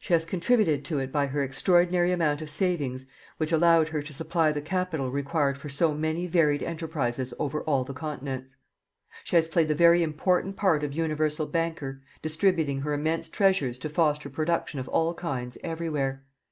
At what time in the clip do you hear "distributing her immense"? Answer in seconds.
12.20-13.28